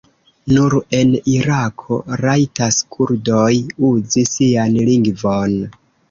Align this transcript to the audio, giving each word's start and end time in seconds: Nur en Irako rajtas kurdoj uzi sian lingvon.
Nur 0.51 0.75
en 0.99 1.09
Irako 1.33 1.99
rajtas 2.21 2.79
kurdoj 2.95 3.51
uzi 3.91 4.23
sian 4.31 4.79
lingvon. 4.89 5.55